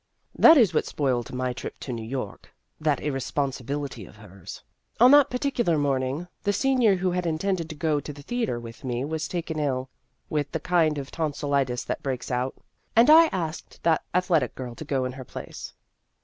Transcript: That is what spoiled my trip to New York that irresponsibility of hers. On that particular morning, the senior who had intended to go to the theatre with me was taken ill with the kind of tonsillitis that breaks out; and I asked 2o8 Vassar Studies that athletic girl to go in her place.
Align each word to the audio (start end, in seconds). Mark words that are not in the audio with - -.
That 0.35 0.57
is 0.57 0.73
what 0.73 0.87
spoiled 0.87 1.31
my 1.31 1.53
trip 1.53 1.77
to 1.81 1.93
New 1.93 2.01
York 2.01 2.51
that 2.79 3.01
irresponsibility 3.01 4.07
of 4.07 4.15
hers. 4.15 4.63
On 4.99 5.11
that 5.11 5.29
particular 5.29 5.77
morning, 5.77 6.27
the 6.41 6.51
senior 6.53 6.95
who 6.95 7.11
had 7.11 7.27
intended 7.27 7.69
to 7.69 7.75
go 7.75 7.99
to 7.99 8.11
the 8.11 8.23
theatre 8.23 8.59
with 8.59 8.83
me 8.83 9.05
was 9.05 9.27
taken 9.27 9.59
ill 9.59 9.89
with 10.27 10.53
the 10.53 10.59
kind 10.59 10.97
of 10.97 11.11
tonsillitis 11.11 11.83
that 11.83 12.01
breaks 12.01 12.31
out; 12.31 12.55
and 12.95 13.11
I 13.11 13.25
asked 13.27 13.33
2o8 13.33 13.41
Vassar 13.43 13.63
Studies 13.63 13.81
that 13.83 14.03
athletic 14.15 14.55
girl 14.55 14.73
to 14.73 14.85
go 14.85 15.05
in 15.05 15.11
her 15.11 15.23
place. 15.25 15.73